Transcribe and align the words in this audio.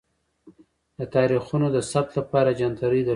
د 0.99 1.01
تاریخونو 1.15 1.67
د 1.75 1.77
ثبت 1.91 2.11
لپاره 2.19 2.49
جنتري 2.59 3.01
درلوده. 3.01 3.09